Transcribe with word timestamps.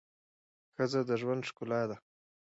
ښځه 0.75 1.01
د 1.09 1.11
ژوند 1.21 1.47
ښکلا 1.49 1.81
ده. 1.89 1.97